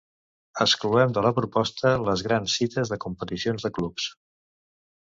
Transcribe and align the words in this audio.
Excloem 0.63 1.13
de 1.17 1.23
la 1.27 1.33
proposta 1.41 1.93
les 2.09 2.25
grans 2.29 2.57
cites 2.63 2.95
de 2.95 3.01
competicions 3.07 3.69
de 3.71 3.77
clubs. 3.79 4.11